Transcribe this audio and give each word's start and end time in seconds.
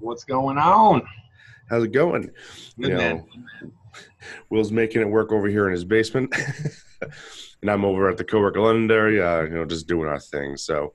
What's 0.00 0.24
going 0.24 0.58
on? 0.58 1.02
How's 1.68 1.84
it 1.84 1.92
going? 1.92 2.22
Good 2.22 2.32
You 2.90 2.96
man. 2.96 3.16
know, 3.62 3.70
Will's 4.50 4.72
making 4.72 5.02
it 5.02 5.08
work 5.08 5.32
over 5.32 5.46
here 5.48 5.66
in 5.66 5.72
his 5.72 5.84
basement, 5.84 6.34
and 7.62 7.70
I'm 7.70 7.84
over 7.84 8.08
at 8.10 8.16
the 8.16 8.24
Cowork 8.24 8.56
Londonderry, 8.56 9.22
uh, 9.22 9.42
you 9.42 9.50
know, 9.54 9.64
just 9.64 9.86
doing 9.86 10.08
our 10.08 10.18
thing. 10.20 10.56
So 10.56 10.92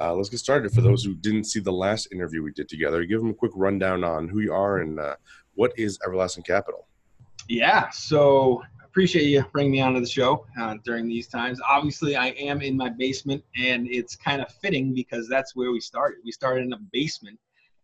uh, 0.00 0.14
let's 0.14 0.28
get 0.28 0.38
started. 0.38 0.72
For 0.72 0.80
those 0.80 1.04
who 1.04 1.14
didn't 1.14 1.44
see 1.44 1.60
the 1.60 1.72
last 1.72 2.08
interview 2.12 2.42
we 2.42 2.52
did 2.52 2.68
together, 2.68 3.04
give 3.04 3.20
them 3.20 3.30
a 3.30 3.34
quick 3.34 3.52
rundown 3.54 4.04
on 4.04 4.28
who 4.28 4.40
you 4.40 4.52
are 4.52 4.78
and 4.78 4.98
uh, 4.98 5.16
what 5.54 5.72
is 5.76 5.98
Everlasting 6.04 6.44
Capital. 6.44 6.86
Yeah, 7.48 7.88
so 7.90 8.62
appreciate 8.84 9.24
you 9.24 9.44
bringing 9.52 9.72
me 9.72 9.80
onto 9.80 10.00
the 10.00 10.06
show 10.06 10.46
uh, 10.60 10.76
during 10.84 11.06
these 11.06 11.28
times. 11.28 11.60
Obviously, 11.68 12.16
I 12.16 12.28
am 12.28 12.62
in 12.62 12.76
my 12.76 12.88
basement, 12.88 13.42
and 13.56 13.88
it's 13.88 14.16
kind 14.16 14.40
of 14.42 14.50
fitting 14.60 14.94
because 14.94 15.28
that's 15.28 15.54
where 15.54 15.70
we 15.70 15.80
started. 15.80 16.18
We 16.24 16.32
started 16.32 16.64
in 16.64 16.72
a 16.72 16.78
basement 16.92 17.38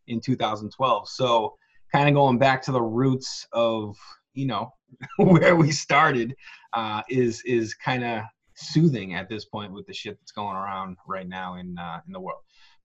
in 0.06 0.20
2012. 0.20 1.08
So, 1.08 1.56
kind 1.92 2.08
of 2.08 2.14
going 2.14 2.38
back 2.38 2.62
to 2.62 2.72
the 2.72 2.83
roots 2.83 3.47
of 3.52 3.97
you 4.34 4.46
know 4.46 4.72
where 5.19 5.56
we 5.56 5.70
started 5.70 6.34
uh, 6.72 7.02
is 7.08 7.42
is 7.44 7.74
kind 7.74 8.05
of 8.05 8.22
soothing 8.56 9.14
at 9.14 9.28
this 9.28 9.44
point 9.44 9.72
with 9.72 9.86
the 9.86 9.92
shit 9.92 10.19
that's 10.20 10.33
going 10.33 10.56
around 10.56 10.96
right 11.06 11.28
now 11.28 11.56
in 11.56 11.77
uh, 11.78 12.00
in 12.06 12.12
the 12.12 12.20
world. 12.20 12.41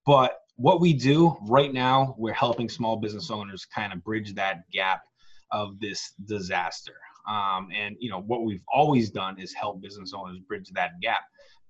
But 0.06 0.38
what 0.56 0.80
we 0.80 0.92
do 0.92 1.36
right 1.42 1.72
now, 1.72 2.14
we're 2.18 2.34
helping 2.34 2.68
small 2.68 2.96
business 2.96 3.30
owners 3.30 3.64
kind 3.64 3.92
of 3.92 4.04
bridge 4.04 4.34
that 4.34 4.70
gap 4.72 5.02
of 5.52 5.78
this 5.80 6.12
disaster. 6.26 6.94
Um, 7.28 7.68
and 7.74 7.96
you 8.00 8.10
know 8.10 8.20
what 8.20 8.44
we've 8.44 8.64
always 8.72 9.10
done 9.10 9.38
is 9.38 9.52
help 9.52 9.80
business 9.80 10.12
owners 10.14 10.38
bridge 10.40 10.70
that 10.74 11.00
gap. 11.00 11.20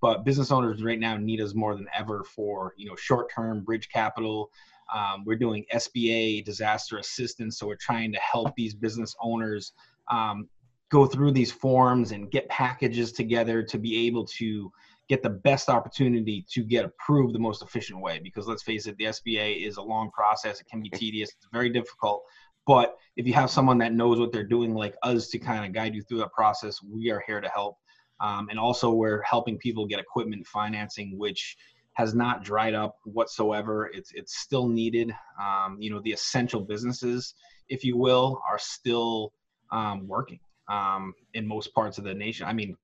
But 0.00 0.24
business 0.24 0.50
owners 0.50 0.82
right 0.82 0.98
now 0.98 1.16
need 1.16 1.40
us 1.40 1.54
more 1.54 1.74
than 1.74 1.86
ever 1.96 2.24
for 2.24 2.74
you 2.76 2.88
know 2.88 2.96
short-term 2.96 3.64
bridge 3.64 3.88
capital. 3.92 4.50
Um, 4.94 5.24
we're 5.24 5.36
doing 5.36 5.64
SBA 5.72 6.44
disaster 6.44 6.98
assistance, 6.98 7.58
so 7.58 7.66
we're 7.66 7.76
trying 7.76 8.12
to 8.12 8.18
help 8.18 8.54
these 8.56 8.74
business 8.74 9.14
owners 9.20 9.72
um, 10.10 10.48
go 10.90 11.06
through 11.06 11.30
these 11.30 11.52
forms 11.52 12.12
and 12.12 12.30
get 12.30 12.48
packages 12.48 13.12
together 13.12 13.62
to 13.62 13.78
be 13.78 14.06
able 14.06 14.26
to 14.26 14.70
get 15.08 15.22
the 15.22 15.30
best 15.30 15.68
opportunity 15.68 16.44
to 16.50 16.62
get 16.62 16.84
approved 16.84 17.34
the 17.34 17.38
most 17.38 17.62
efficient 17.62 18.00
way. 18.00 18.20
Because 18.22 18.46
let's 18.46 18.62
face 18.62 18.86
it, 18.86 18.96
the 18.96 19.04
SBA 19.04 19.66
is 19.66 19.76
a 19.76 19.82
long 19.82 20.10
process; 20.10 20.60
it 20.60 20.66
can 20.68 20.82
be 20.82 20.90
tedious, 20.90 21.30
it's 21.30 21.48
very 21.52 21.70
difficult. 21.70 22.22
But 22.66 22.96
if 23.16 23.26
you 23.26 23.32
have 23.34 23.50
someone 23.50 23.78
that 23.78 23.92
knows 23.92 24.18
what 24.18 24.32
they're 24.32 24.44
doing, 24.44 24.74
like 24.74 24.94
us, 25.02 25.28
to 25.28 25.38
kind 25.38 25.64
of 25.64 25.72
guide 25.72 25.94
you 25.94 26.02
through 26.02 26.18
that 26.18 26.32
process, 26.32 26.80
we 26.82 27.10
are 27.10 27.22
here 27.26 27.40
to 27.40 27.48
help. 27.48 27.76
Um, 28.20 28.48
and 28.50 28.58
also, 28.58 28.90
we're 28.90 29.22
helping 29.22 29.58
people 29.58 29.86
get 29.86 29.98
equipment 29.98 30.46
financing, 30.46 31.18
which 31.18 31.56
has 31.94 32.14
not 32.14 32.44
dried 32.44 32.74
up 32.74 32.96
whatsoever. 33.04 33.90
It's 33.92 34.12
it's 34.14 34.38
still 34.38 34.68
needed. 34.68 35.12
Um, 35.40 35.76
you 35.80 35.90
know, 35.90 36.00
the 36.00 36.12
essential 36.12 36.60
businesses, 36.60 37.34
if 37.68 37.84
you 37.84 37.96
will, 37.96 38.40
are 38.48 38.58
still 38.58 39.32
um, 39.72 40.06
working 40.06 40.40
um, 40.68 41.14
in 41.34 41.46
most 41.46 41.74
parts 41.74 41.98
of 41.98 42.04
the 42.04 42.14
nation. 42.14 42.46
I 42.46 42.52
mean, 42.52 42.76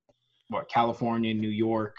what 0.48 0.68
California, 0.68 1.34
New 1.34 1.48
York, 1.48 1.96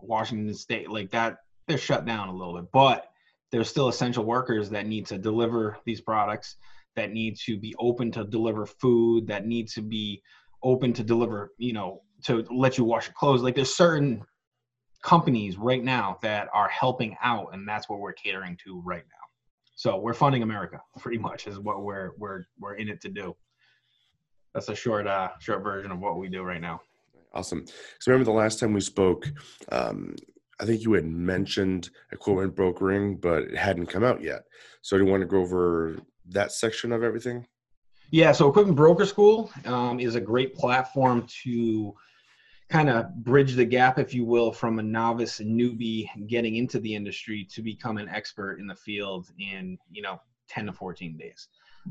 Washington 0.00 0.52
State, 0.54 0.90
like 0.90 1.10
that, 1.10 1.38
they're 1.66 1.78
shut 1.78 2.04
down 2.04 2.28
a 2.28 2.34
little 2.34 2.54
bit, 2.54 2.70
but 2.72 3.06
there's 3.52 3.68
still 3.68 3.88
essential 3.88 4.24
workers 4.24 4.70
that 4.70 4.86
need 4.86 5.06
to 5.06 5.18
deliver 5.18 5.76
these 5.84 6.00
products, 6.00 6.56
that 6.96 7.12
need 7.12 7.36
to 7.44 7.58
be 7.58 7.74
open 7.78 8.10
to 8.12 8.24
deliver 8.24 8.66
food, 8.66 9.26
that 9.26 9.46
need 9.46 9.68
to 9.68 9.82
be 9.82 10.22
open 10.62 10.92
to 10.92 11.02
deliver, 11.02 11.52
you 11.58 11.72
know, 11.72 12.02
to 12.24 12.44
let 12.50 12.78
you 12.78 12.84
wash 12.84 13.06
your 13.06 13.14
clothes. 13.14 13.42
Like 13.42 13.54
there's 13.54 13.74
certain 13.74 14.22
companies 15.02 15.56
right 15.56 15.82
now 15.82 16.18
that 16.22 16.48
are 16.52 16.68
helping 16.68 17.16
out, 17.22 17.48
and 17.52 17.66
that's 17.66 17.88
what 17.88 18.00
we're 18.00 18.12
catering 18.12 18.56
to 18.64 18.80
right 18.84 19.04
now. 19.08 19.26
So 19.74 19.96
we're 19.96 20.14
funding 20.14 20.42
America, 20.42 20.80
pretty 20.98 21.18
much, 21.18 21.46
is 21.46 21.58
what 21.58 21.82
we're 21.82 22.12
we're 22.18 22.44
we're 22.58 22.74
in 22.74 22.88
it 22.88 23.00
to 23.02 23.08
do. 23.08 23.34
That's 24.54 24.68
a 24.68 24.74
short 24.74 25.06
uh 25.06 25.30
short 25.38 25.62
version 25.62 25.90
of 25.90 26.00
what 26.00 26.18
we 26.18 26.28
do 26.28 26.42
right 26.42 26.60
now. 26.60 26.80
Awesome. 27.32 27.64
So 28.00 28.10
remember 28.10 28.24
the 28.24 28.36
last 28.36 28.58
time 28.58 28.72
we 28.72 28.80
spoke, 28.80 29.30
um, 29.70 30.16
I 30.60 30.64
think 30.66 30.82
you 30.82 30.92
had 30.92 31.06
mentioned 31.06 31.90
equipment 32.12 32.56
brokering, 32.56 33.16
but 33.16 33.44
it 33.44 33.56
hadn't 33.56 33.86
come 33.86 34.02
out 34.02 34.20
yet. 34.20 34.42
So 34.82 34.98
do 34.98 35.04
you 35.04 35.10
want 35.10 35.22
to 35.22 35.26
go 35.26 35.38
over 35.38 35.96
that 36.30 36.52
section 36.52 36.92
of 36.92 37.04
everything? 37.04 37.46
Yeah, 38.10 38.32
so 38.32 38.48
Equipment 38.48 38.76
Broker 38.76 39.06
School 39.06 39.52
um, 39.64 40.00
is 40.00 40.16
a 40.16 40.20
great 40.20 40.54
platform 40.54 41.26
to 41.44 41.94
kind 42.70 42.88
of 42.88 43.14
bridge 43.16 43.54
the 43.54 43.64
gap, 43.64 43.98
if 43.98 44.14
you 44.14 44.24
will, 44.24 44.52
from 44.52 44.78
a 44.78 44.82
novice 44.82 45.40
and 45.40 45.58
newbie 45.58 46.08
getting 46.28 46.56
into 46.56 46.78
the 46.78 46.94
industry 46.94 47.46
to 47.50 47.62
become 47.62 47.98
an 47.98 48.08
expert 48.08 48.58
in 48.60 48.66
the 48.66 48.76
field 48.76 49.28
in 49.38 49.76
you 49.90 50.02
know 50.02 50.20
10 50.48 50.66
to 50.66 50.72
14 50.72 51.16
days. 51.16 51.48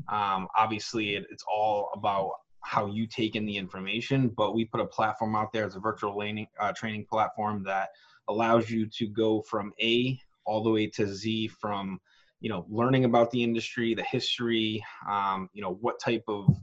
Um, 0.08 0.48
obviously, 0.56 1.16
it, 1.16 1.26
it's 1.30 1.44
all 1.50 1.90
about 1.94 2.32
how 2.62 2.86
you 2.86 3.06
take 3.06 3.36
in 3.36 3.46
the 3.46 3.56
information, 3.56 4.28
but 4.28 4.54
we 4.54 4.64
put 4.64 4.80
a 4.80 4.86
platform 4.86 5.34
out 5.36 5.52
there. 5.52 5.64
as 5.64 5.76
a 5.76 5.80
virtual 5.80 6.20
uh, 6.60 6.72
training 6.72 7.06
platform 7.10 7.62
that 7.64 7.90
allows 8.28 8.70
you 8.70 8.86
to 8.86 9.06
go 9.06 9.42
from 9.42 9.72
A 9.80 10.18
all 10.44 10.62
the 10.62 10.70
way 10.70 10.86
to 10.86 11.06
Z 11.06 11.48
from 11.48 12.00
you 12.40 12.48
know 12.48 12.64
learning 12.70 13.04
about 13.04 13.30
the 13.30 13.42
industry 13.42 13.94
the 13.94 14.02
history 14.02 14.82
um, 15.08 15.50
you 15.52 15.62
know 15.62 15.74
what 15.80 16.00
type 16.00 16.24
of 16.28 16.56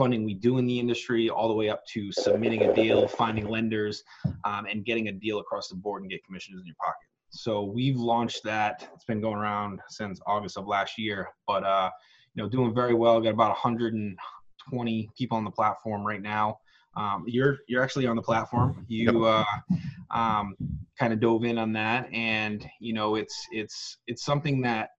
funding 0.00 0.24
we 0.24 0.32
do 0.32 0.56
in 0.56 0.64
the 0.64 0.80
industry 0.80 1.28
all 1.28 1.46
the 1.46 1.52
way 1.52 1.68
up 1.68 1.84
to 1.84 2.10
submitting 2.10 2.62
a 2.62 2.74
deal 2.74 3.06
finding 3.06 3.46
lenders 3.46 4.02
um, 4.46 4.64
and 4.64 4.86
getting 4.86 5.08
a 5.08 5.12
deal 5.12 5.40
across 5.40 5.68
the 5.68 5.74
board 5.74 6.00
and 6.00 6.10
get 6.10 6.24
commissions 6.24 6.58
in 6.58 6.66
your 6.66 6.74
pocket. 6.82 7.06
So 7.28 7.64
we've 7.64 7.98
launched 7.98 8.42
that. 8.44 8.88
It's 8.94 9.04
been 9.04 9.20
going 9.20 9.36
around 9.36 9.78
since 9.90 10.18
august 10.26 10.56
of 10.56 10.66
last 10.66 10.96
year 10.96 11.28
but 11.46 11.64
uh, 11.64 11.90
you 12.34 12.42
know 12.42 12.48
doing 12.48 12.74
very 12.74 12.94
well. 12.94 13.20
Got 13.20 13.34
about 13.34 13.50
120 13.50 15.10
people 15.18 15.36
on 15.36 15.44
the 15.44 15.50
platform 15.50 16.02
right 16.06 16.22
now. 16.22 16.60
Um, 16.96 17.24
you're 17.26 17.58
you're 17.68 17.82
actually 17.82 18.06
on 18.06 18.16
the 18.16 18.22
platform. 18.22 18.86
You 18.88 19.26
uh, 19.26 19.44
um, 20.10 20.56
kind 20.98 21.12
of 21.12 21.20
dove 21.20 21.44
in 21.44 21.58
on 21.58 21.74
that 21.74 22.08
and 22.10 22.66
you 22.80 22.94
know 22.94 23.16
it's 23.16 23.36
it's 23.52 23.98
it's 24.06 24.24
something 24.24 24.62
that 24.62 24.92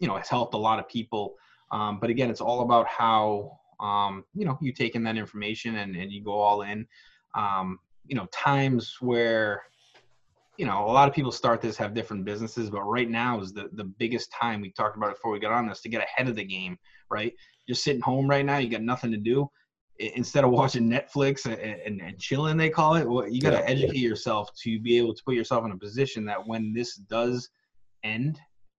you 0.00 0.06
know 0.06 0.16
has 0.18 0.28
helped 0.28 0.52
a 0.52 0.58
lot 0.58 0.78
of 0.78 0.86
people. 0.86 1.34
Um, 1.72 1.98
but 1.98 2.10
again 2.10 2.28
it's 2.28 2.42
all 2.42 2.60
about 2.60 2.86
how 2.86 3.58
um, 3.84 4.24
you 4.34 4.44
know 4.44 4.58
you 4.60 4.72
take 4.72 4.94
in 4.94 5.04
that 5.04 5.16
information 5.16 5.76
and, 5.76 5.94
and 5.94 6.10
you 6.10 6.24
go 6.24 6.32
all 6.32 6.62
in 6.62 6.86
um, 7.34 7.78
you 8.06 8.16
know 8.16 8.26
times 8.32 8.96
where 9.00 9.62
you 10.56 10.64
know 10.66 10.84
a 10.86 10.92
lot 10.92 11.08
of 11.08 11.14
people 11.14 11.32
start 11.32 11.60
this 11.60 11.76
have 11.76 11.94
different 11.94 12.24
businesses 12.24 12.70
but 12.70 12.82
right 12.82 13.10
now 13.10 13.40
is 13.40 13.52
the, 13.52 13.68
the 13.74 13.84
biggest 13.84 14.32
time 14.32 14.60
we 14.60 14.70
talked 14.72 14.96
about 14.96 15.10
it 15.10 15.16
before 15.16 15.32
we 15.32 15.40
got 15.40 15.52
on 15.52 15.68
this 15.68 15.82
to 15.82 15.88
get 15.88 16.02
ahead 16.02 16.28
of 16.28 16.36
the 16.36 16.44
game 16.44 16.76
right 17.10 17.32
you're 17.66 17.74
sitting 17.74 18.02
home 18.02 18.28
right 18.28 18.46
now 18.46 18.58
you 18.58 18.70
got 18.70 18.82
nothing 18.82 19.10
to 19.10 19.18
do 19.18 19.48
instead 19.98 20.44
of 20.44 20.50
watching 20.50 20.88
netflix 20.88 21.44
and, 21.44 21.60
and, 21.60 22.00
and 22.00 22.18
chilling 22.18 22.56
they 22.56 22.70
call 22.70 22.94
it 22.94 23.08
well, 23.08 23.28
you 23.28 23.40
got 23.40 23.50
to 23.50 23.58
Yeah. 23.58 23.66
educate 23.66 23.98
yourself 23.98 24.48
to 24.62 24.80
be 24.80 24.96
able 24.96 25.14
to 25.14 25.22
put 25.24 25.34
yourself 25.34 25.64
in 25.64 25.72
a 25.72 25.76
position 25.76 26.24
that 26.24 26.44
when 26.46 26.72
this 26.72 26.96
does 26.96 27.48
end 28.02 28.38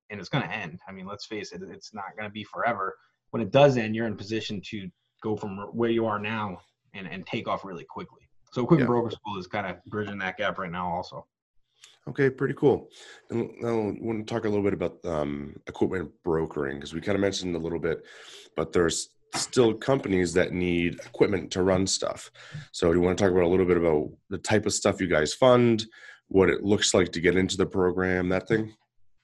and 0.09 0.19
it's 0.19 0.29
going 0.29 0.43
to 0.43 0.53
end. 0.53 0.79
I 0.87 0.91
mean, 0.91 1.05
let's 1.05 1.25
face 1.25 1.51
it, 1.51 1.61
it's 1.63 1.93
not 1.93 2.15
going 2.17 2.29
to 2.29 2.33
be 2.33 2.43
forever. 2.43 2.95
When 3.35 3.41
it 3.41 3.51
does 3.51 3.75
end, 3.75 3.93
you're 3.93 4.07
in 4.07 4.15
position 4.15 4.61
to 4.67 4.89
go 5.21 5.35
from 5.35 5.57
where 5.73 5.89
you 5.89 6.05
are 6.05 6.19
now 6.19 6.57
and, 6.93 7.05
and 7.05 7.27
take 7.27 7.49
off 7.49 7.65
really 7.65 7.83
quickly. 7.83 8.21
So 8.53 8.63
Equipment 8.63 8.87
Yeah. 8.87 8.93
Broker 8.93 9.11
School 9.11 9.37
is 9.37 9.45
kind 9.45 9.67
of 9.67 9.83
bridging 9.87 10.17
that 10.19 10.37
gap 10.37 10.57
right 10.57 10.71
now 10.71 10.87
also. 10.87 11.25
Okay, 12.07 12.29
pretty 12.29 12.53
cool. 12.53 12.87
And 13.29 13.51
now 13.59 13.67
I 13.67 13.97
want 13.99 14.25
to 14.25 14.33
talk 14.33 14.45
a 14.45 14.47
little 14.47 14.63
bit 14.63 14.71
about 14.71 15.03
um, 15.03 15.53
equipment 15.67 16.11
brokering 16.23 16.77
because 16.77 16.93
we 16.93 17.01
kind 17.01 17.17
of 17.17 17.19
mentioned 17.19 17.57
a 17.57 17.59
little 17.59 17.77
bit, 17.77 18.05
but 18.55 18.71
there's 18.71 19.09
still 19.33 19.73
companies 19.73 20.31
that 20.31 20.53
need 20.53 20.93
equipment 21.05 21.51
to 21.51 21.61
run 21.61 21.85
stuff. 21.85 22.31
So, 22.71 22.87
do 22.93 22.97
you 22.97 23.03
want 23.03 23.17
to 23.17 23.21
talk 23.21 23.33
about 23.33 23.43
a 23.43 23.49
little 23.49 23.65
bit 23.65 23.75
about 23.75 24.11
the 24.29 24.37
type 24.37 24.65
of 24.65 24.71
stuff 24.71 25.01
you 25.01 25.07
guys 25.07 25.33
fund, 25.33 25.85
what 26.29 26.49
it 26.49 26.63
looks 26.63 26.93
like 26.93 27.11
to 27.11 27.19
get 27.19 27.35
into 27.35 27.57
the 27.57 27.65
program, 27.65 28.29
that 28.29 28.47
thing? 28.47 28.73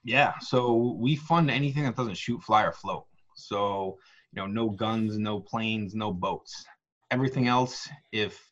Yeah, 0.03 0.33
so 0.39 0.97
we 0.99 1.15
fund 1.15 1.49
anything 1.49 1.83
that 1.83 1.95
doesn't 1.95 2.17
shoot, 2.17 2.43
fly, 2.43 2.63
or 2.63 2.73
float. 2.73 3.05
So, 3.47 3.97
you 4.31 4.41
know, 4.41 4.47
no 4.47 4.69
guns, 4.69 5.17
no 5.17 5.39
planes, 5.39 5.95
no 5.95 6.11
boats. 6.11 6.65
Everything 7.11 7.47
else, 7.47 7.89
if 8.11 8.47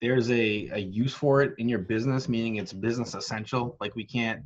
there's 0.00 0.30
a, 0.30 0.68
a 0.72 0.78
use 0.78 1.14
for 1.14 1.42
it 1.42 1.54
in 1.58 1.68
your 1.68 1.80
business, 1.80 2.28
meaning 2.28 2.56
it's 2.56 2.72
business 2.72 3.14
essential, 3.14 3.76
like 3.80 3.94
we 3.96 4.04
can't 4.04 4.42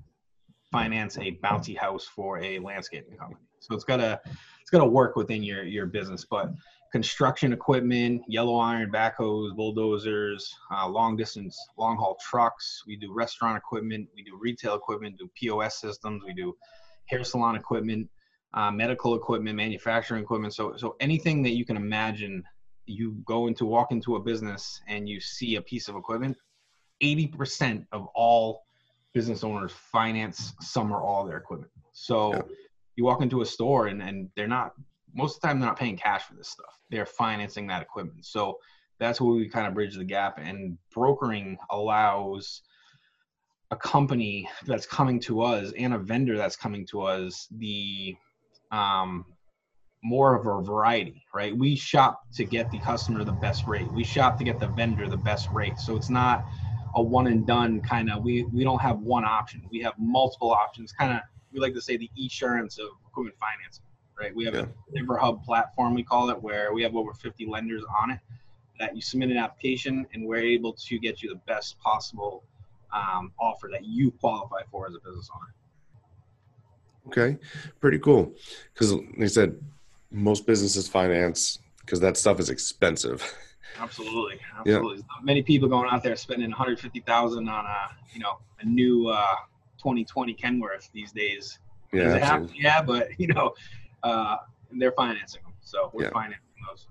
finance 0.70 1.18
a 1.18 1.30
bounty 1.42 1.74
house 1.74 2.04
for 2.04 2.38
a 2.40 2.58
landscaping 2.58 3.16
company. 3.16 3.40
So 3.60 3.74
it's 3.74 3.84
gotta 3.84 4.20
it's 4.60 4.70
gotta 4.70 4.86
work 4.86 5.16
within 5.16 5.42
your 5.42 5.64
your 5.64 5.86
business. 5.86 6.24
But 6.24 6.52
construction 6.92 7.52
equipment, 7.52 8.22
yellow 8.28 8.56
iron 8.56 8.90
backhoes, 8.90 9.54
bulldozers, 9.54 10.54
uh, 10.74 10.88
long 10.88 11.16
distance, 11.16 11.58
long 11.76 11.96
haul 11.96 12.16
trucks. 12.20 12.82
We 12.86 12.96
do 12.96 13.12
restaurant 13.12 13.58
equipment. 13.58 14.08
We 14.14 14.22
do 14.22 14.38
retail 14.40 14.74
equipment. 14.74 15.18
Do 15.18 15.28
POS 15.34 15.80
systems. 15.80 16.22
We 16.24 16.32
do 16.32 16.56
hair 17.06 17.24
salon 17.24 17.56
equipment, 17.56 18.08
uh, 18.54 18.70
medical 18.70 19.14
equipment, 19.14 19.56
manufacturing 19.56 20.22
equipment. 20.22 20.54
So 20.54 20.76
so 20.76 20.96
anything 21.00 21.42
that 21.44 21.52
you 21.52 21.64
can 21.64 21.76
imagine. 21.76 22.44
You 22.90 23.18
go 23.26 23.48
into 23.48 23.66
walk 23.66 23.92
into 23.92 24.16
a 24.16 24.20
business 24.20 24.80
and 24.88 25.06
you 25.06 25.20
see 25.20 25.56
a 25.56 25.60
piece 25.60 25.88
of 25.88 25.96
equipment. 25.96 26.38
80% 27.02 27.86
of 27.92 28.08
all 28.14 28.62
business 29.12 29.44
owners 29.44 29.72
finance 29.72 30.54
some 30.62 30.90
or 30.90 31.02
all 31.02 31.26
their 31.26 31.36
equipment. 31.36 31.70
So 31.92 32.32
yeah. 32.32 32.42
you 32.96 33.04
walk 33.04 33.20
into 33.20 33.42
a 33.42 33.46
store 33.46 33.88
and, 33.88 34.00
and 34.00 34.30
they're 34.36 34.48
not 34.48 34.72
most 35.14 35.36
of 35.36 35.40
the 35.40 35.48
time 35.48 35.60
they're 35.60 35.68
not 35.68 35.78
paying 35.78 35.96
cash 35.96 36.22
for 36.22 36.34
this 36.34 36.48
stuff. 36.48 36.78
They're 36.90 37.06
financing 37.06 37.66
that 37.66 37.82
equipment. 37.82 38.24
So 38.24 38.58
that's 38.98 39.20
where 39.20 39.32
we 39.32 39.48
kind 39.48 39.66
of 39.66 39.74
bridge 39.74 39.96
the 39.96 40.04
gap. 40.04 40.38
And 40.38 40.78
brokering 40.92 41.58
allows 41.70 42.62
a 43.70 43.76
company 43.76 44.48
that's 44.66 44.86
coming 44.86 45.20
to 45.20 45.42
us 45.42 45.72
and 45.78 45.94
a 45.94 45.98
vendor 45.98 46.36
that's 46.36 46.56
coming 46.56 46.86
to 46.86 47.02
us 47.02 47.48
the 47.58 48.16
um, 48.70 49.24
more 50.02 50.34
of 50.34 50.46
a 50.46 50.62
variety, 50.64 51.24
right? 51.34 51.56
We 51.56 51.74
shop 51.76 52.22
to 52.34 52.44
get 52.44 52.70
the 52.70 52.78
customer 52.78 53.24
the 53.24 53.32
best 53.32 53.66
rate. 53.66 53.90
We 53.92 54.04
shop 54.04 54.38
to 54.38 54.44
get 54.44 54.60
the 54.60 54.68
vendor 54.68 55.08
the 55.08 55.16
best 55.16 55.48
rate. 55.50 55.78
So 55.78 55.96
it's 55.96 56.10
not 56.10 56.44
a 56.94 57.02
one 57.02 57.26
and 57.26 57.46
done 57.46 57.80
kind 57.80 58.10
of. 58.10 58.22
We 58.22 58.44
we 58.44 58.64
don't 58.64 58.80
have 58.80 59.00
one 59.00 59.24
option. 59.24 59.62
We 59.70 59.80
have 59.80 59.94
multiple 59.98 60.50
options. 60.50 60.92
Kind 60.92 61.12
of 61.12 61.20
we 61.52 61.60
like 61.60 61.74
to 61.74 61.82
say 61.82 61.96
the 61.96 62.10
insurance 62.16 62.78
of 62.78 62.88
equipment 63.06 63.36
financing 63.38 63.84
right? 64.18 64.34
We 64.34 64.44
have 64.44 64.54
yeah. 64.54 64.62
a 64.62 64.98
SiverHub 64.98 65.44
platform, 65.44 65.94
we 65.94 66.02
call 66.02 66.30
it, 66.30 66.42
where 66.42 66.72
we 66.72 66.82
have 66.82 66.96
over 66.96 67.12
50 67.12 67.46
lenders 67.46 67.84
on 68.02 68.10
it 68.10 68.18
that 68.78 68.94
you 68.94 69.02
submit 69.02 69.30
an 69.30 69.36
application 69.36 70.06
and 70.12 70.26
we're 70.26 70.36
able 70.36 70.72
to 70.72 70.98
get 70.98 71.22
you 71.22 71.30
the 71.30 71.40
best 71.46 71.78
possible 71.80 72.44
um, 72.92 73.32
offer 73.40 73.68
that 73.70 73.84
you 73.84 74.10
qualify 74.12 74.62
for 74.70 74.86
as 74.86 74.94
a 74.94 75.00
business 75.00 75.28
owner. 75.34 75.52
Okay, 77.08 77.38
pretty 77.81 77.99
cool. 77.99 78.34
Because 78.72 78.94
they 79.19 79.28
said 79.28 79.58
most 80.10 80.46
businesses 80.46 80.88
finance 80.88 81.58
because 81.81 82.00
that 82.00 82.16
stuff 82.16 82.38
is 82.40 82.50
expensive. 82.50 83.22
Absolutely, 83.78 84.40
absolutely. 84.58 84.99
Yeah. 84.99 85.22
Many 85.22 85.43
people 85.43 85.69
going 85.69 85.88
out 85.90 86.02
there 86.02 86.16
spending 86.16 86.50
150,000 86.50 87.49
on 87.49 87.66
a 87.66 87.78
you 88.12 88.20
know 88.20 88.38
a 88.60 88.66
new 88.66 89.08
uh, 89.08 89.37
2020 89.78 90.34
Kenworth 90.34 90.90
these 90.93 91.12
days. 91.12 91.58
Yeah, 91.93 92.44
yeah, 92.55 92.82
but 92.82 93.08
you 93.19 93.28
know 93.28 93.54
uh, 94.02 94.37
they're 94.72 94.93
financing 94.93 95.43
them. 95.43 95.52
So 95.61 95.90
we're 95.93 96.04
yeah. 96.04 96.11
financing 96.11 96.40
those. 96.69 96.87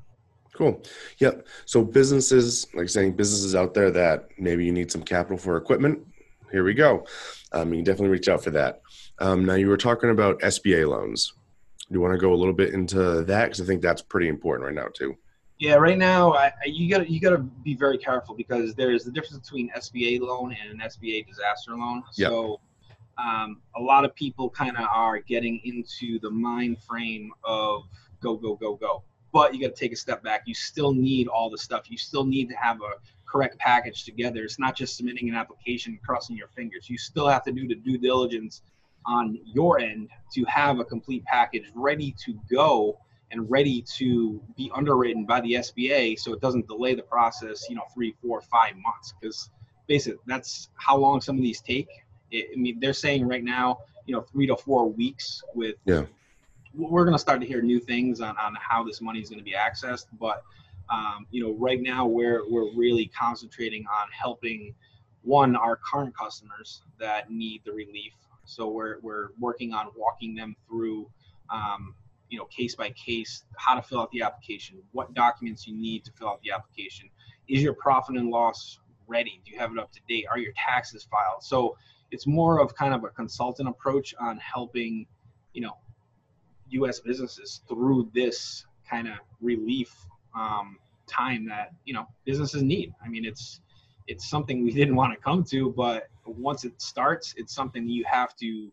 Cool. 0.53 0.81
Yep. 1.19 1.45
So 1.65 1.83
businesses, 1.83 2.67
like 2.73 2.89
saying 2.89 3.13
businesses 3.13 3.53
out 3.53 3.73
there 3.73 3.91
that 3.91 4.29
maybe 4.39 4.65
you 4.65 4.71
need 4.71 4.91
some 4.91 5.03
capital 5.03 5.37
for 5.37 5.55
equipment, 5.57 6.03
here 6.51 6.63
we 6.63 6.73
go. 6.73 7.05
Um, 7.51 7.69
you 7.69 7.77
can 7.77 7.85
definitely 7.85 8.09
reach 8.09 8.27
out 8.27 8.43
for 8.43 8.51
that. 8.51 8.81
Um, 9.19 9.45
now 9.45 9.55
you 9.55 9.67
were 9.67 9.77
talking 9.77 10.09
about 10.09 10.39
SBA 10.39 10.87
loans. 10.87 11.33
Do 11.79 11.93
you 11.93 12.01
want 12.01 12.13
to 12.13 12.19
go 12.19 12.33
a 12.33 12.35
little 12.35 12.53
bit 12.53 12.73
into 12.73 13.23
that? 13.23 13.45
Because 13.45 13.61
I 13.61 13.65
think 13.65 13.81
that's 13.81 14.01
pretty 14.01 14.27
important 14.27 14.65
right 14.65 14.75
now 14.75 14.89
too. 14.93 15.15
Yeah, 15.59 15.75
right 15.75 15.97
now 15.97 16.33
I, 16.33 16.51
you 16.65 16.89
got 16.89 17.09
you 17.09 17.19
got 17.19 17.31
to 17.31 17.39
be 17.39 17.73
very 17.73 17.97
careful 17.97 18.35
because 18.35 18.75
there's 18.75 19.05
the 19.05 19.11
difference 19.11 19.39
between 19.39 19.71
SBA 19.71 20.19
loan 20.19 20.55
and 20.61 20.79
an 20.79 20.87
SBA 20.87 21.25
disaster 21.25 21.75
loan. 21.75 22.03
Yep. 22.15 22.29
So 22.29 22.59
um, 23.17 23.61
a 23.75 23.81
lot 23.81 24.05
of 24.05 24.13
people 24.15 24.49
kind 24.49 24.77
of 24.77 24.83
are 24.83 25.19
getting 25.19 25.59
into 25.63 26.19
the 26.19 26.29
mind 26.29 26.77
frame 26.87 27.31
of 27.43 27.83
go 28.21 28.35
go 28.35 28.55
go 28.55 28.75
go 28.75 29.03
but 29.31 29.53
you 29.53 29.61
got 29.61 29.75
to 29.75 29.79
take 29.79 29.91
a 29.91 29.95
step 29.95 30.23
back 30.23 30.43
you 30.45 30.53
still 30.53 30.93
need 30.93 31.27
all 31.27 31.49
the 31.49 31.57
stuff 31.57 31.89
you 31.89 31.97
still 31.97 32.25
need 32.25 32.49
to 32.49 32.55
have 32.55 32.81
a 32.81 32.91
correct 33.25 33.57
package 33.59 34.05
together 34.05 34.43
it's 34.43 34.59
not 34.59 34.75
just 34.75 34.95
submitting 34.95 35.29
an 35.29 35.35
application 35.35 35.99
crossing 36.05 36.35
your 36.35 36.47
fingers 36.49 36.89
you 36.89 36.97
still 36.97 37.27
have 37.27 37.43
to 37.43 37.51
do 37.51 37.67
the 37.67 37.75
due 37.75 37.97
diligence 37.97 38.61
on 39.07 39.39
your 39.45 39.79
end 39.79 40.09
to 40.33 40.43
have 40.45 40.79
a 40.79 40.85
complete 40.85 41.23
package 41.25 41.65
ready 41.73 42.13
to 42.25 42.37
go 42.51 42.97
and 43.31 43.49
ready 43.49 43.81
to 43.81 44.41
be 44.55 44.71
underwritten 44.73 45.25
by 45.25 45.41
the 45.41 45.53
SBA 45.53 46.17
so 46.19 46.33
it 46.33 46.41
doesn't 46.41 46.67
delay 46.67 46.95
the 46.95 47.03
process, 47.03 47.69
you 47.69 47.75
know, 47.75 47.83
three, 47.93 48.15
four, 48.21 48.41
five 48.41 48.75
months. 48.77 49.13
Because 49.19 49.49
basically, 49.87 50.19
that's 50.27 50.69
how 50.75 50.97
long 50.97 51.19
some 51.21 51.35
of 51.35 51.41
these 51.41 51.61
take. 51.61 51.89
I 52.33 52.45
mean, 52.55 52.79
they're 52.79 52.93
saying 52.93 53.27
right 53.27 53.43
now, 53.43 53.79
you 54.05 54.13
know, 54.13 54.21
three 54.21 54.47
to 54.47 54.55
four 54.55 54.89
weeks 54.89 55.41
with. 55.53 55.75
Yeah. 55.85 56.03
We're 56.73 57.05
going 57.05 57.15
to 57.15 57.19
start 57.19 57.41
to 57.41 57.47
hear 57.47 57.61
new 57.61 57.79
things 57.79 58.21
on, 58.21 58.37
on 58.37 58.55
how 58.59 58.83
this 58.83 59.01
money 59.01 59.19
is 59.19 59.29
going 59.29 59.39
to 59.39 59.43
be 59.43 59.53
accessed, 59.53 60.05
but 60.19 60.43
um, 60.89 61.25
you 61.31 61.43
know, 61.43 61.53
right 61.53 61.81
now 61.81 62.05
we're 62.05 62.43
we're 62.49 62.71
really 62.75 63.07
concentrating 63.07 63.85
on 63.87 64.07
helping 64.11 64.73
one 65.23 65.55
our 65.55 65.75
current 65.77 66.15
customers 66.15 66.81
that 66.99 67.31
need 67.31 67.61
the 67.65 67.71
relief. 67.71 68.13
So 68.47 68.69
we're 68.69 68.99
we're 69.01 69.29
working 69.39 69.73
on 69.73 69.87
walking 69.95 70.35
them 70.35 70.55
through, 70.67 71.09
um, 71.49 71.93
you 72.29 72.37
know, 72.37 72.45
case 72.45 72.75
by 72.75 72.89
case, 72.91 73.43
how 73.57 73.75
to 73.75 73.81
fill 73.81 73.99
out 73.99 74.11
the 74.11 74.21
application, 74.21 74.77
what 74.91 75.13
documents 75.13 75.67
you 75.67 75.75
need 75.75 76.05
to 76.05 76.11
fill 76.13 76.29
out 76.29 76.41
the 76.41 76.51
application. 76.51 77.09
Is 77.47 77.61
your 77.61 77.73
profit 77.73 78.15
and 78.15 78.29
loss 78.29 78.79
ready? 79.07 79.41
Do 79.45 79.51
you 79.51 79.59
have 79.59 79.71
it 79.71 79.79
up 79.79 79.91
to 79.93 79.99
date? 80.07 80.25
Are 80.29 80.37
your 80.37 80.53
taxes 80.53 81.07
filed? 81.09 81.43
So 81.43 81.77
it's 82.11 82.25
more 82.25 82.59
of 82.59 82.75
kind 82.75 82.93
of 82.93 83.03
a 83.03 83.09
consultant 83.09 83.67
approach 83.67 84.15
on 84.19 84.37
helping, 84.37 85.05
you 85.53 85.61
know, 85.61 85.77
U.S. 86.69 86.99
businesses 86.99 87.61
through 87.67 88.09
this 88.13 88.65
kind 88.89 89.07
of 89.07 89.15
relief 89.41 89.93
um, 90.35 90.77
time 91.07 91.45
that 91.47 91.71
you 91.85 91.93
know 91.93 92.05
businesses 92.25 92.61
need. 92.61 92.93
I 93.03 93.07
mean, 93.07 93.25
it's 93.25 93.61
it's 94.07 94.29
something 94.29 94.63
we 94.63 94.71
didn't 94.79 94.95
want 94.95 95.13
to 95.13 95.19
come 95.19 95.43
to, 95.45 95.73
but 95.75 96.07
once 96.25 96.63
it 96.63 96.81
starts, 96.81 97.33
it's 97.37 97.53
something 97.53 97.87
you 97.87 98.05
have 98.05 98.35
to 98.37 98.71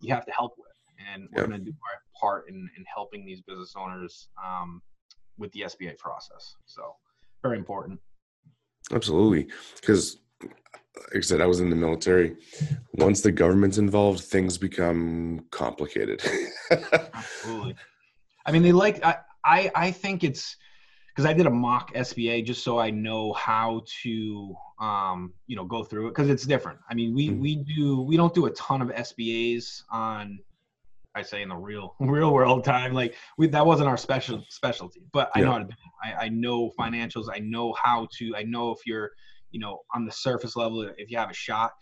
you 0.00 0.14
have 0.14 0.26
to 0.26 0.32
help 0.32 0.54
with, 0.58 0.66
and 1.12 1.28
we're 1.32 1.46
going 1.46 1.58
to 1.58 1.64
do 1.64 1.70
our 1.70 2.02
part 2.18 2.48
in 2.48 2.68
in 2.76 2.84
helping 2.92 3.24
these 3.24 3.40
business 3.42 3.74
owners 3.76 4.28
um, 4.44 4.82
with 5.38 5.50
the 5.52 5.62
SBA 5.62 5.98
process. 5.98 6.56
So 6.66 6.94
very 7.42 7.58
important. 7.58 8.00
Absolutely, 8.92 9.48
because 9.80 10.18
like 10.42 11.16
I 11.16 11.20
said, 11.20 11.40
I 11.40 11.46
was 11.46 11.60
in 11.60 11.70
the 11.70 11.76
military. 11.76 12.36
Once 12.94 13.20
the 13.20 13.32
government's 13.32 13.78
involved, 13.78 14.20
things 14.20 14.56
become 14.56 15.44
complicated. 15.50 16.22
Absolutely. 16.70 17.76
I 18.46 18.52
mean, 18.52 18.62
they 18.62 18.72
like. 18.72 19.04
I 19.04 19.16
I, 19.44 19.70
I 19.76 19.90
think 19.92 20.24
it's 20.24 20.56
because 21.16 21.28
I 21.28 21.32
did 21.32 21.46
a 21.46 21.50
mock 21.50 21.94
SBA 21.94 22.44
just 22.44 22.62
so 22.62 22.78
I 22.78 22.90
know 22.90 23.32
how 23.32 23.82
to 24.02 24.54
um 24.78 25.32
you 25.46 25.56
know 25.56 25.64
go 25.64 25.82
through 25.82 26.08
it 26.08 26.10
because 26.10 26.28
it's 26.28 26.44
different. 26.44 26.78
I 26.90 26.94
mean, 26.94 27.14
we 27.14 27.28
mm-hmm. 27.28 27.40
we 27.40 27.56
do 27.56 28.02
we 28.02 28.16
don't 28.16 28.34
do 28.34 28.46
a 28.46 28.50
ton 28.50 28.82
of 28.82 28.88
SBAs 28.88 29.82
on. 29.90 30.38
I 31.14 31.22
say 31.22 31.40
in 31.40 31.48
the 31.48 31.56
real 31.56 31.94
real 32.00 32.32
world 32.32 32.64
time, 32.64 32.92
like 32.92 33.14
we 33.38 33.46
that 33.48 33.64
wasn't 33.64 33.88
our 33.88 33.96
special 33.96 34.44
specialty, 34.50 35.02
but 35.12 35.30
I 35.34 35.38
yeah. 35.40 35.44
know 35.46 35.52
how 35.52 35.58
to 35.58 35.64
do 35.64 35.70
it. 35.70 36.14
I, 36.14 36.24
I 36.26 36.28
know 36.28 36.70
financials. 36.78 37.26
I 37.32 37.38
know 37.38 37.74
how 37.82 38.06
to. 38.18 38.36
I 38.36 38.42
know 38.42 38.70
if 38.70 38.80
you're 38.86 39.12
you 39.56 39.60
know, 39.60 39.80
on 39.94 40.04
the 40.04 40.12
surface 40.12 40.54
level 40.54 40.82
if 40.98 41.10
you 41.10 41.16
have 41.16 41.30
a 41.30 41.34
shot. 41.34 41.72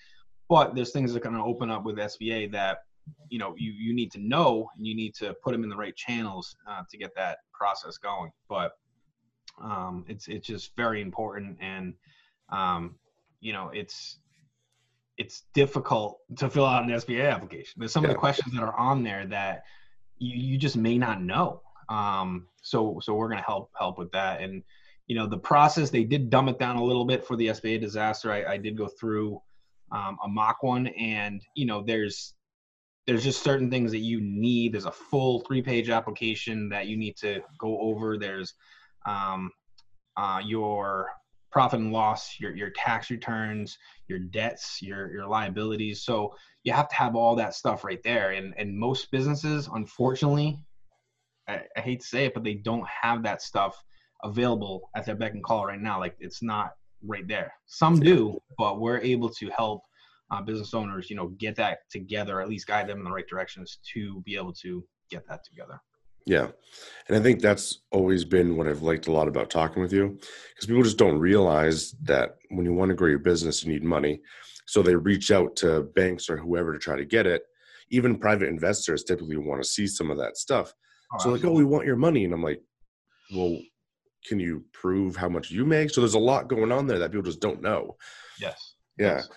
But 0.48 0.74
there's 0.74 0.92
things 0.92 1.12
that 1.12 1.18
are 1.18 1.28
going 1.28 1.34
to 1.34 1.42
open 1.42 1.70
up 1.70 1.84
with 1.84 1.96
SBA 1.96 2.52
that 2.52 2.78
you 3.28 3.38
know 3.38 3.54
you 3.58 3.72
you 3.72 3.94
need 3.94 4.12
to 4.12 4.18
know 4.20 4.68
and 4.76 4.86
you 4.86 4.94
need 4.94 5.14
to 5.16 5.34
put 5.42 5.52
them 5.52 5.64
in 5.64 5.70
the 5.70 5.76
right 5.76 5.96
channels 5.96 6.54
uh, 6.68 6.82
to 6.90 6.96
get 6.96 7.14
that 7.16 7.38
process 7.52 7.98
going. 7.98 8.30
But 8.48 8.72
um, 9.62 10.04
it's 10.08 10.28
it's 10.28 10.46
just 10.46 10.76
very 10.76 11.00
important 11.00 11.58
and 11.60 11.94
um, 12.50 12.96
you 13.40 13.52
know 13.52 13.70
it's 13.72 14.18
it's 15.16 15.44
difficult 15.54 16.18
to 16.36 16.50
fill 16.50 16.66
out 16.66 16.82
an 16.82 16.90
SBA 16.90 17.30
application. 17.30 17.74
There's 17.78 17.92
some 17.92 18.02
yeah. 18.02 18.10
of 18.10 18.14
the 18.14 18.18
questions 18.18 18.52
that 18.54 18.62
are 18.62 18.76
on 18.76 19.04
there 19.04 19.26
that 19.26 19.62
you, 20.18 20.36
you 20.36 20.58
just 20.58 20.76
may 20.76 20.98
not 20.98 21.22
know. 21.22 21.62
Um, 21.88 22.48
so 22.62 22.98
so 23.02 23.14
we're 23.14 23.28
gonna 23.28 23.42
help 23.42 23.70
help 23.78 23.98
with 23.98 24.10
that 24.12 24.40
and 24.40 24.62
you 25.06 25.14
know 25.14 25.26
the 25.26 25.38
process 25.38 25.90
they 25.90 26.04
did 26.04 26.30
dumb 26.30 26.48
it 26.48 26.58
down 26.58 26.76
a 26.76 26.84
little 26.84 27.04
bit 27.04 27.26
for 27.26 27.36
the 27.36 27.48
SBA 27.48 27.80
disaster. 27.80 28.32
I, 28.32 28.54
I 28.54 28.56
did 28.56 28.76
go 28.76 28.88
through 28.88 29.40
um, 29.92 30.18
a 30.24 30.28
mock 30.28 30.62
one, 30.62 30.88
and 30.88 31.42
you 31.54 31.66
know 31.66 31.82
there's 31.82 32.34
there's 33.06 33.22
just 33.22 33.42
certain 33.42 33.70
things 33.70 33.90
that 33.90 33.98
you 33.98 34.20
need. 34.20 34.72
There's 34.72 34.86
a 34.86 34.92
full 34.92 35.40
three 35.40 35.62
page 35.62 35.90
application 35.90 36.68
that 36.70 36.86
you 36.86 36.96
need 36.96 37.16
to 37.18 37.42
go 37.58 37.78
over. 37.80 38.16
There's 38.16 38.54
um, 39.06 39.50
uh, 40.16 40.40
your 40.44 41.08
profit 41.50 41.80
and 41.80 41.92
loss, 41.92 42.40
your 42.40 42.54
your 42.54 42.70
tax 42.70 43.10
returns, 43.10 43.78
your 44.08 44.18
debts, 44.18 44.80
your 44.82 45.12
your 45.12 45.26
liabilities. 45.26 46.04
So 46.04 46.34
you 46.64 46.72
have 46.72 46.88
to 46.88 46.96
have 46.96 47.14
all 47.14 47.36
that 47.36 47.54
stuff 47.54 47.84
right 47.84 48.02
there. 48.02 48.32
And 48.32 48.54
and 48.58 48.76
most 48.76 49.10
businesses, 49.10 49.68
unfortunately, 49.72 50.58
I, 51.48 51.60
I 51.76 51.80
hate 51.80 52.00
to 52.00 52.06
say 52.06 52.26
it, 52.26 52.34
but 52.34 52.44
they 52.44 52.54
don't 52.54 52.86
have 52.88 53.22
that 53.22 53.42
stuff 53.42 53.82
available 54.22 54.90
at 54.96 55.06
their 55.06 55.14
beck 55.14 55.32
and 55.32 55.44
call 55.44 55.66
right 55.66 55.80
now. 55.80 56.00
Like 56.00 56.16
it's 56.18 56.42
not 56.42 56.72
right 57.06 57.26
there. 57.28 57.52
Some 57.66 58.00
do, 58.00 58.38
but 58.58 58.80
we're 58.80 58.98
able 58.98 59.28
to 59.28 59.50
help 59.56 59.82
uh, 60.30 60.42
business 60.42 60.74
owners, 60.74 61.10
you 61.10 61.16
know, 61.16 61.28
get 61.38 61.54
that 61.56 61.78
together, 61.90 62.40
at 62.40 62.48
least 62.48 62.66
guide 62.66 62.88
them 62.88 62.98
in 62.98 63.04
the 63.04 63.10
right 63.12 63.28
directions 63.28 63.78
to 63.92 64.22
be 64.22 64.36
able 64.36 64.52
to 64.54 64.84
get 65.10 65.26
that 65.28 65.44
together. 65.44 65.80
Yeah. 66.26 66.48
And 67.08 67.16
I 67.16 67.20
think 67.20 67.40
that's 67.40 67.82
always 67.92 68.24
been 68.24 68.56
what 68.56 68.66
I've 68.66 68.82
liked 68.82 69.08
a 69.08 69.12
lot 69.12 69.28
about 69.28 69.50
talking 69.50 69.82
with 69.82 69.92
you 69.92 70.18
because 70.54 70.66
people 70.66 70.82
just 70.82 70.98
don't 70.98 71.18
realize 71.18 71.94
that 72.02 72.36
when 72.48 72.64
you 72.64 72.72
want 72.72 72.88
to 72.88 72.94
grow 72.94 73.08
your 73.08 73.18
business, 73.18 73.62
you 73.62 73.72
need 73.72 73.84
money. 73.84 74.20
So 74.66 74.82
they 74.82 74.94
reach 74.96 75.30
out 75.30 75.54
to 75.56 75.82
banks 75.94 76.30
or 76.30 76.38
whoever 76.38 76.72
to 76.72 76.78
try 76.78 76.96
to 76.96 77.04
get 77.04 77.26
it. 77.26 77.42
Even 77.90 78.18
private 78.18 78.48
investors 78.48 79.04
typically 79.04 79.36
want 79.36 79.62
to 79.62 79.68
see 79.68 79.86
some 79.86 80.10
of 80.10 80.16
that 80.16 80.38
stuff. 80.38 80.72
Oh, 81.12 81.18
so, 81.18 81.28
like, 81.30 81.44
oh, 81.44 81.52
we 81.52 81.64
want 81.64 81.86
your 81.86 81.96
money. 81.96 82.24
And 82.24 82.32
I'm 82.32 82.42
like, 82.42 82.62
well, 83.34 83.58
can 84.26 84.40
you 84.40 84.64
prove 84.72 85.16
how 85.16 85.28
much 85.28 85.50
you 85.50 85.66
make? 85.66 85.90
So 85.90 86.00
there's 86.00 86.14
a 86.14 86.18
lot 86.18 86.48
going 86.48 86.72
on 86.72 86.86
there 86.86 86.98
that 86.98 87.10
people 87.10 87.22
just 87.22 87.40
don't 87.40 87.60
know. 87.60 87.96
Yes. 88.40 88.74
Yeah. 88.98 89.16
Yes. 89.16 89.28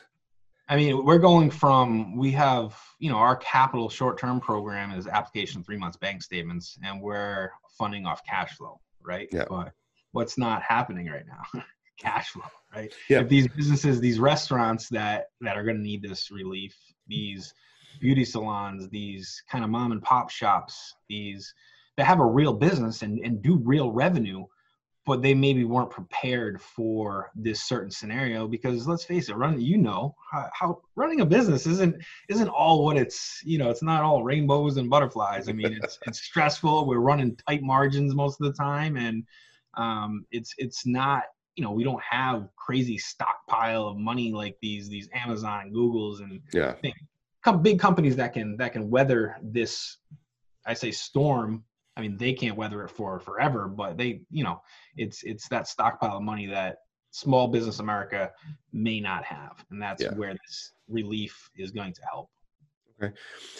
I 0.70 0.76
mean, 0.76 1.06
we're 1.06 1.18
going 1.18 1.50
from 1.50 2.18
we 2.18 2.32
have 2.32 2.78
you 3.00 3.10
know 3.10 3.18
our 3.18 3.36
capital 3.38 3.90
short 3.90 4.20
term 4.20 4.40
program 4.40 4.92
is 4.92 5.08
application 5.08 5.64
three 5.64 5.78
months 5.78 5.98
bank 5.98 6.22
statements, 6.22 6.78
and 6.84 7.02
we're 7.02 7.52
funding 7.78 8.06
off 8.06 8.22
cash 8.26 8.58
flow, 8.58 8.80
right? 9.02 9.30
Yeah. 9.32 9.46
But 9.50 9.72
what's 10.12 10.38
not 10.38 10.62
happening 10.62 11.08
right 11.08 11.26
now? 11.26 11.62
cash 12.00 12.30
flow, 12.30 12.44
right? 12.76 12.94
Yeah. 13.10 13.22
If 13.22 13.30
these 13.30 13.48
businesses, 13.48 14.00
these 14.00 14.20
restaurants 14.20 14.90
that 14.90 15.28
that 15.42 15.58
are 15.58 15.64
going 15.64 15.78
to 15.78 15.84
need 15.84 16.02
this 16.02 16.32
relief, 16.32 16.76
these 17.08 17.54
beauty 18.00 18.26
salons, 18.26 18.90
these 18.90 19.42
kind 19.50 19.64
of 19.64 19.70
mom 19.70 19.92
and 19.92 20.02
pop 20.02 20.30
shops, 20.30 20.96
these 21.08 21.54
that 21.96 22.06
have 22.06 22.20
a 22.20 22.26
real 22.26 22.54
business 22.54 23.02
and, 23.02 23.20
and 23.20 23.42
do 23.42 23.60
real 23.64 23.92
revenue, 23.92 24.46
but 25.08 25.22
they 25.22 25.34
maybe 25.34 25.64
weren't 25.64 25.90
prepared 25.90 26.62
for 26.62 27.32
this 27.34 27.64
certain 27.64 27.90
scenario 27.90 28.46
because 28.46 28.86
let's 28.88 29.06
face 29.06 29.30
it 29.30 29.36
running 29.38 29.62
you 29.62 29.78
know 29.78 30.14
how, 30.30 30.50
how, 30.54 30.82
running 30.98 31.22
a 31.22 31.26
business 31.26 31.66
isn't 31.66 31.96
isn't 32.30 32.50
all 32.50 32.84
what 32.84 32.98
it's 32.98 33.42
you 33.46 33.58
know 33.58 33.70
it's 33.70 33.82
not 33.82 34.04
all 34.04 34.22
rainbows 34.24 34.76
and 34.76 34.90
butterflies. 34.90 35.48
I 35.48 35.54
mean 35.54 35.80
it's 35.82 35.98
it's 36.06 36.22
stressful. 36.30 36.86
We're 36.86 37.00
running 37.00 37.38
tight 37.48 37.64
margins 37.64 38.14
most 38.14 38.42
of 38.42 38.48
the 38.48 38.54
time. 38.54 38.98
And 38.98 39.24
um, 39.78 40.26
it's 40.32 40.54
it's 40.58 40.86
not 40.86 41.24
you 41.56 41.64
know 41.64 41.72
we 41.72 41.86
don't 41.86 42.04
have 42.04 42.50
crazy 42.58 42.98
stockpile 42.98 43.88
of 43.88 43.98
money 43.98 44.34
like 44.34 44.58
these 44.62 44.90
these 44.90 45.08
amazon 45.14 45.62
and 45.62 45.76
googles 45.76 46.20
and 46.20 46.42
Yeah. 46.54 46.76
com- 47.44 47.64
big 47.64 47.80
companies 47.80 48.18
that 48.18 48.34
can 48.34 48.58
that 48.58 48.74
can 48.74 48.90
weather 48.90 49.38
this 49.42 49.98
i 50.66 50.74
say 50.74 50.92
storm 50.92 51.64
i 51.98 52.02
mean 52.02 52.16
they 52.18 52.34
can't 52.34 52.56
weather 52.56 52.84
it 52.84 52.90
for 52.90 53.20
forever 53.20 53.68
but 53.68 53.98
they 53.98 54.22
you 54.32 54.44
know 54.44 54.62
it's 54.96 55.24
it's 55.24 55.48
that 55.50 55.68
stockpile 55.68 56.18
of 56.18 56.24
money 56.24 56.46
that 56.46 56.78
small 57.12 57.48
business 57.48 57.80
america 57.80 58.32
may 58.72 59.00
not 59.00 59.24
have 59.24 59.66
and 59.72 59.82
that's 59.82 60.04
Yeah. 60.04 60.14
where 60.14 60.34
this 60.34 60.74
relief 60.88 61.50
is 61.58 61.72
going 61.72 61.94
to 61.94 62.02
help 62.10 62.30
Okay, 63.02 63.14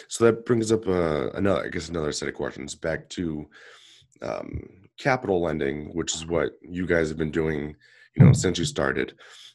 So 0.08 0.24
that 0.24 0.44
brings 0.44 0.72
up 0.72 0.88
uh, 0.88 1.30
another, 1.30 1.64
I 1.64 1.68
guess, 1.68 1.88
another 1.88 2.10
set 2.10 2.28
of 2.28 2.34
questions 2.34 2.74
back 2.74 3.08
to 3.10 3.48
um, 4.20 4.68
capital 4.98 5.40
lending, 5.40 5.94
which 5.94 6.12
is 6.16 6.26
what 6.26 6.52
you 6.60 6.86
guys 6.86 7.08
have 7.08 7.18
been 7.18 7.30
doing, 7.30 7.76
you 8.16 8.24
know, 8.24 8.32
since 8.32 8.58
you 8.58 8.64
started. 8.64 9.14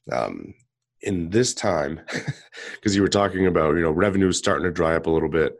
Um, 0.09 0.53
in 1.01 1.29
this 1.29 1.53
time, 1.53 1.99
because 2.75 2.95
you 2.95 3.01
were 3.01 3.09
talking 3.09 3.47
about, 3.47 3.75
you 3.75 3.81
know, 3.81 3.91
revenues 3.91 4.37
starting 4.37 4.63
to 4.63 4.71
dry 4.71 4.95
up 4.95 5.05
a 5.05 5.11
little 5.11 5.27
bit. 5.27 5.57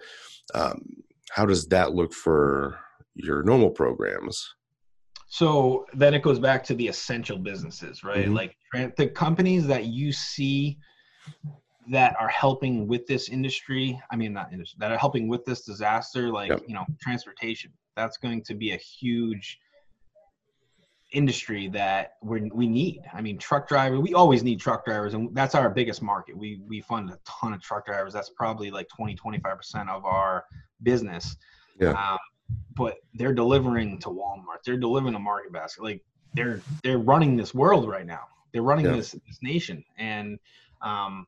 Um, 0.53 1.03
how 1.31 1.45
does 1.45 1.67
that 1.67 1.93
look 1.93 2.13
for 2.13 2.79
your 3.15 3.43
normal 3.43 3.69
programs? 3.69 4.55
So 5.27 5.85
then 5.93 6.13
it 6.13 6.21
goes 6.21 6.39
back 6.39 6.63
to 6.65 6.75
the 6.75 6.87
essential 6.87 7.37
businesses, 7.37 8.03
right? 8.03 8.27
Mhm. 8.27 8.35
Like 8.35 8.95
the 8.95 9.07
companies 9.07 9.65
that 9.67 9.85
you 9.85 10.11
see 10.11 10.77
that 11.89 12.15
are 12.19 12.27
helping 12.27 12.87
with 12.87 13.05
this 13.07 13.29
industry. 13.29 13.99
I 14.11 14.15
mean, 14.15 14.31
not 14.33 14.53
industry 14.53 14.77
that 14.79 14.91
are 14.91 14.97
helping 14.97 15.27
with 15.27 15.43
this 15.43 15.65
disaster, 15.65 16.29
like 16.29 16.49
Yep. 16.49 16.61
you 16.67 16.73
know, 16.75 16.85
transportation. 17.01 17.73
That's 17.95 18.17
going 18.17 18.43
to 18.43 18.53
be 18.53 18.71
a 18.71 18.77
huge 18.77 19.59
industry 21.11 21.67
that 21.69 22.13
we 22.23 22.49
we 22.53 22.67
need. 22.67 23.01
I 23.13 23.21
mean, 23.21 23.37
truck 23.37 23.67
driver. 23.67 23.99
We 23.99 24.13
always 24.13 24.43
need 24.43 24.59
truck 24.59 24.85
drivers, 24.85 25.13
and 25.13 25.33
that's 25.35 25.55
our 25.55 25.69
biggest 25.69 26.01
market. 26.01 26.37
We 26.37 26.61
we 26.67 26.81
fund 26.81 27.09
a 27.09 27.19
ton 27.25 27.53
of 27.53 27.61
truck 27.61 27.85
drivers. 27.85 28.13
That's 28.13 28.29
probably 28.29 28.71
like 28.71 28.87
20, 28.89 29.15
25 29.15 29.57
percent 29.57 29.89
of 29.89 30.05
our 30.05 30.45
business. 30.81 31.37
Yeah. 31.79 31.91
Um, 31.91 32.17
but 32.75 32.97
they're 33.13 33.33
delivering 33.33 33.99
to 33.99 34.09
Walmart. 34.09 34.63
They're 34.65 34.77
delivering 34.77 35.13
to 35.13 35.19
Market 35.19 35.51
Basket. 35.53 35.83
Like 35.83 36.01
they're 36.33 36.61
they're 36.83 36.97
running 36.97 37.35
this 37.37 37.53
world 37.53 37.87
right 37.87 38.05
now. 38.05 38.21
They're 38.51 38.63
running 38.63 38.85
Yeah. 38.85 38.93
this 38.93 39.11
this 39.11 39.39
nation, 39.41 39.83
and 39.97 40.39
um, 40.81 41.27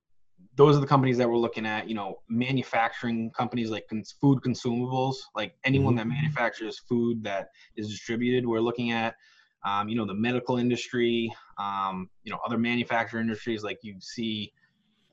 those 0.56 0.78
are 0.78 0.80
the 0.80 0.88
companies 0.88 1.18
that 1.18 1.30
we're 1.30 1.38
looking 1.38 1.66
at. 1.66 1.88
You 1.88 1.96
know, 1.96 2.22
manufacturing 2.30 3.32
companies 3.32 3.70
like 3.70 3.88
cons- 3.88 4.16
food 4.20 4.40
consumables, 4.42 5.16
like 5.36 5.56
anyone 5.64 5.96
that 5.96 6.08
manufactures 6.08 6.80
food 6.80 7.24
that 7.24 7.50
is 7.76 7.90
distributed. 7.90 8.46
We're 8.46 8.60
looking 8.62 8.92
at. 8.92 9.16
Um, 9.64 9.90
you 9.90 9.96
know 9.96 10.06
the 10.06 10.14
medical 10.14 10.58
industry, 10.58 11.34
um, 11.58 12.08
you 12.24 12.32
know 12.32 12.38
other 12.46 12.58
manufacturing 12.58 13.24
industries 13.24 13.64
like 13.64 13.80
you 13.82 13.96
see 14.00 14.54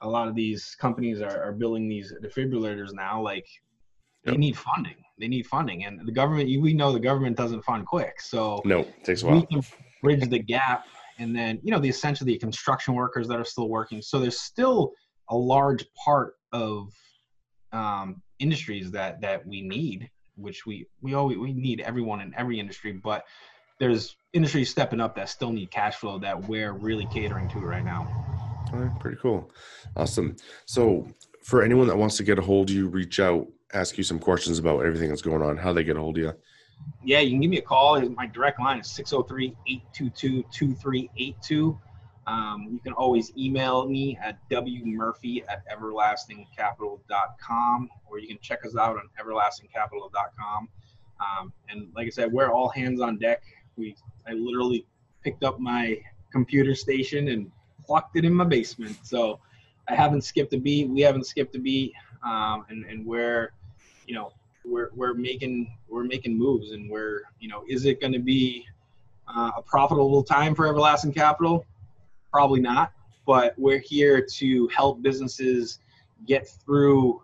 a 0.02 0.08
lot 0.08 0.28
of 0.28 0.34
these 0.34 0.76
companies 0.78 1.22
are, 1.22 1.42
are 1.42 1.52
building 1.52 1.88
these 1.88 2.12
defibrillators 2.22 2.92
now 2.92 3.22
like 3.22 3.46
they 4.24 4.36
need 4.36 4.56
funding 4.56 4.94
they 5.18 5.28
need 5.28 5.46
funding 5.46 5.84
and 5.84 6.06
the 6.06 6.12
government 6.12 6.48
we 6.60 6.72
know 6.72 6.92
the 6.92 7.00
government 7.00 7.36
doesn't 7.36 7.62
fund 7.62 7.86
quick 7.86 8.20
so 8.20 8.60
No, 8.64 8.80
it 8.80 9.04
takes 9.04 9.22
a 9.22 9.26
while. 9.26 9.36
we 9.40 9.46
can 9.46 9.62
bridge 10.02 10.28
the 10.28 10.38
gap 10.38 10.86
and 11.18 11.34
then 11.34 11.60
you 11.62 11.70
know 11.70 11.78
the 11.78 11.88
essentially 11.88 12.32
the 12.32 12.38
construction 12.38 12.94
workers 12.94 13.28
that 13.28 13.38
are 13.38 13.44
still 13.44 13.68
working 13.68 14.00
so 14.02 14.18
there's 14.18 14.40
still 14.40 14.92
a 15.30 15.36
large 15.36 15.84
part 16.04 16.34
of 16.52 16.88
um, 17.72 18.22
industries 18.38 18.90
that 18.90 19.20
that 19.20 19.46
we 19.46 19.62
need 19.62 20.10
which 20.36 20.66
we 20.66 20.86
we 21.00 21.14
always 21.14 21.38
we 21.38 21.52
need 21.52 21.80
everyone 21.80 22.20
in 22.20 22.32
every 22.36 22.58
industry 22.58 22.92
but 22.92 23.24
there's 23.78 24.16
industries 24.32 24.70
stepping 24.70 25.00
up 25.00 25.14
that 25.16 25.28
still 25.28 25.52
need 25.52 25.70
cash 25.70 25.96
flow 25.96 26.18
that 26.18 26.48
we're 26.48 26.72
really 26.72 27.06
catering 27.12 27.48
to 27.48 27.58
right 27.58 27.84
now 27.84 28.06
All 28.72 28.78
right, 28.80 29.00
pretty 29.00 29.18
cool. 29.20 29.50
Awesome. 29.96 30.36
So, 30.66 31.06
for 31.42 31.62
anyone 31.62 31.86
that 31.88 31.96
wants 31.96 32.16
to 32.18 32.24
get 32.24 32.38
a 32.38 32.42
hold 32.42 32.70
of 32.70 32.76
you, 32.76 32.88
reach 32.88 33.18
out, 33.20 33.46
ask 33.74 33.98
you 33.98 34.04
some 34.04 34.18
questions 34.18 34.58
about 34.58 34.84
everything 34.84 35.08
that's 35.08 35.22
going 35.22 35.42
on, 35.42 35.56
how 35.56 35.72
they 35.72 35.84
get 35.84 35.96
a 35.96 36.00
hold 36.00 36.18
of 36.18 36.24
you. 36.24 36.32
yeah, 37.04 37.20
you 37.20 37.30
can 37.30 37.40
give 37.40 37.50
me 37.50 37.58
a 37.58 37.62
call. 37.62 38.00
My 38.10 38.26
direct 38.26 38.60
line 38.60 38.80
is 38.80 38.88
603-822-2382. 38.88 41.78
Um, 42.24 42.68
you 42.70 42.78
can 42.78 42.92
always 42.92 43.36
email 43.36 43.88
me 43.88 44.16
at 44.22 44.38
wmurphy 44.48 45.42
at 45.48 45.64
everlastingcapital.com 45.68 47.88
or 48.08 48.20
you 48.20 48.28
can 48.28 48.38
check 48.40 48.64
us 48.64 48.76
out 48.76 48.96
on 48.96 49.08
everlastingcapital.com. 49.20 50.68
Um, 51.20 51.52
and 51.68 51.88
like 51.96 52.06
I 52.06 52.10
said, 52.10 52.30
we're 52.32 52.52
all 52.52 52.68
hands 52.68 53.00
on 53.00 53.18
deck. 53.18 53.42
We 53.76 53.96
I 54.26 54.32
literally 54.32 54.86
picked 55.24 55.44
up 55.44 55.58
my 55.58 55.98
computer 56.30 56.76
station 56.76 57.26
and 57.28 57.50
plucked 57.84 58.16
it 58.16 58.24
in 58.24 58.32
my 58.32 58.44
basement. 58.44 58.96
So 59.02 59.40
I 59.88 59.94
haven't 59.94 60.22
skipped 60.22 60.52
a 60.52 60.58
beat. 60.58 60.88
We 60.88 61.00
haven't 61.00 61.26
skipped 61.26 61.54
a 61.56 61.58
beat. 61.58 61.92
Um, 62.24 62.64
and, 62.68 62.84
and 62.86 63.04
we're, 63.04 63.52
you 64.06 64.14
know, 64.14 64.32
we're 64.64 64.90
we're 64.94 65.14
making 65.14 65.76
we're 65.88 66.04
making 66.04 66.38
moves 66.38 66.70
and 66.70 66.88
we're 66.88 67.22
you 67.40 67.48
know 67.48 67.64
is 67.68 67.84
it 67.84 68.00
going 68.00 68.12
to 68.12 68.20
be 68.20 68.64
uh, 69.28 69.50
a 69.56 69.62
profitable 69.62 70.22
time 70.22 70.54
for 70.54 70.68
everlasting 70.68 71.12
capital 71.12 71.66
probably 72.32 72.60
not 72.60 72.92
but 73.26 73.54
we're 73.58 73.80
here 73.80 74.24
to 74.24 74.68
help 74.68 75.02
businesses 75.02 75.80
get 76.28 76.46
through 76.46 77.20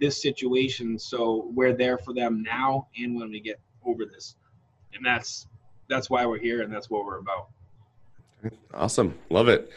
this 0.00 0.22
situation 0.22 0.96
so 0.98 1.50
we're 1.52 1.72
there 1.72 1.98
for 1.98 2.14
them 2.14 2.44
now 2.44 2.86
and 2.96 3.18
when 3.18 3.28
we 3.28 3.40
get 3.40 3.58
over 3.84 4.04
this 4.04 4.36
and 4.94 5.04
that's 5.04 5.48
that's 5.88 6.08
why 6.08 6.24
we're 6.24 6.38
here 6.38 6.62
and 6.62 6.72
that's 6.72 6.88
what 6.88 7.04
we're 7.04 7.18
about 7.18 7.48
Awesome. 8.72 9.18
Love 9.30 9.48
it. 9.48 9.70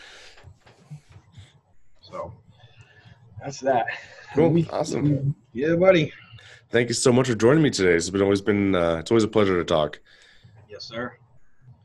So 2.11 2.31
that's 3.43 3.59
that 3.61 3.87
Cool. 4.35 4.63
Awesome. 4.71 5.35
yeah 5.53 5.75
buddy 5.75 6.11
Thank 6.69 6.87
you 6.87 6.93
so 6.95 7.11
much 7.11 7.27
for 7.27 7.35
joining 7.35 7.61
me 7.61 7.69
today. 7.69 7.95
It's 7.95 8.09
been 8.09 8.21
always 8.21 8.39
been 8.41 8.73
uh, 8.75 8.95
it's 8.99 9.11
always 9.11 9.25
a 9.25 9.27
pleasure 9.27 9.57
to 9.57 9.65
talk. 9.65 9.99
yes 10.69 10.85
sir 10.85 11.13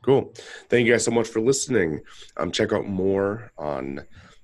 Cool. 0.03 0.33
Thank 0.69 0.85
you 0.87 0.93
guys 0.93 1.03
so 1.03 1.11
much 1.11 1.27
for 1.27 1.41
listening. 1.41 1.99
Um, 2.37 2.49
check 2.49 2.71
out 2.71 2.87
more 2.87 3.51
on, 3.57 3.99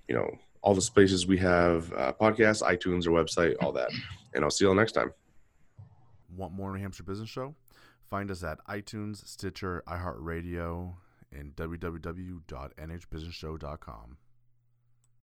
you 0.10 0.16
know, 0.16 0.30
all 0.62 0.76
the 0.76 0.82
spaces 0.82 1.26
we 1.26 1.38
have, 1.38 1.90
uh, 1.94 2.12
podcasts, 2.20 2.62
iTunes, 2.62 3.08
our 3.08 3.14
website, 3.14 3.56
all 3.62 3.72
that. 3.72 3.90
And 4.34 4.44
I'll 4.44 4.52
see 4.52 4.66
you 4.66 4.70
all 4.70 4.76
next 4.76 4.92
time. 4.92 5.14
Want 6.36 6.52
more 6.52 6.74
New 6.74 6.82
Hampshire 6.82 7.04
Business 7.04 7.30
Show? 7.30 7.56
Find 8.10 8.30
us 8.30 8.44
at 8.44 8.58
iTunes, 8.68 9.26
Stitcher, 9.26 9.82
iHeartRadio, 9.88 10.96
and 11.32 11.56
www.nhbusinessshow.com. 11.56 14.18